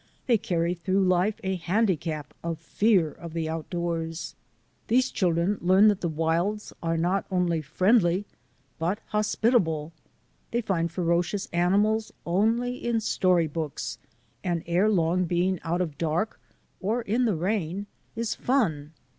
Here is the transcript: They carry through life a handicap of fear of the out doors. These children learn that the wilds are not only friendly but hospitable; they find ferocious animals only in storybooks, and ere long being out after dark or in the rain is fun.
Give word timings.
They 0.25 0.39
carry 0.39 0.73
through 0.73 1.03
life 1.03 1.39
a 1.43 1.57
handicap 1.57 2.33
of 2.43 2.57
fear 2.57 3.11
of 3.11 3.33
the 3.35 3.47
out 3.47 3.69
doors. 3.69 4.33
These 4.87 5.11
children 5.11 5.59
learn 5.61 5.89
that 5.89 6.01
the 6.01 6.09
wilds 6.09 6.73
are 6.81 6.97
not 6.97 7.25
only 7.29 7.61
friendly 7.61 8.25
but 8.79 8.97
hospitable; 9.09 9.93
they 10.49 10.61
find 10.61 10.91
ferocious 10.91 11.45
animals 11.53 12.11
only 12.25 12.83
in 12.83 12.99
storybooks, 12.99 13.99
and 14.43 14.63
ere 14.65 14.89
long 14.89 15.25
being 15.25 15.59
out 15.63 15.83
after 15.83 15.93
dark 15.99 16.39
or 16.79 17.03
in 17.03 17.25
the 17.25 17.35
rain 17.35 17.85
is 18.15 18.33
fun. 18.33 18.93